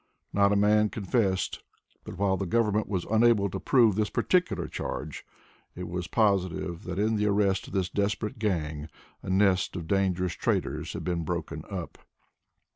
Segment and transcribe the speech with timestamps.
[0.33, 1.61] Not a man confessed,
[2.03, 5.23] but while the government was unable to prove this particular charge,
[5.75, 8.89] it was positive that in the arrest of this desperate gang
[9.21, 11.99] a nest of dangerous traitors had been broken up.